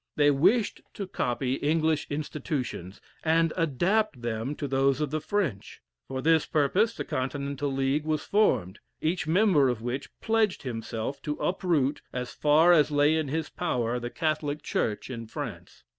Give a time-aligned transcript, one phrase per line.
[0.15, 6.23] They wished to copy English institutions, and adapt them to those of the French; for
[6.23, 12.01] this purpose, the Continental League was formed, each member of which pledged himself to uproot,
[12.11, 15.83] as far as lay in his power, the Catholic Church in France.